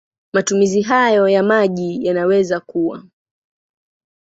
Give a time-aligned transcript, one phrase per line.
[0.33, 3.03] Matumizi hayo ya maji yanaweza kuwa